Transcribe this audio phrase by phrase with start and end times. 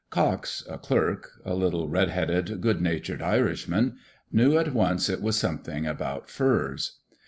[0.09, 3.97] Cox, a clerk— a little, red headed, good natured Irishman—
[4.33, 6.97] knew at once it was something about furs.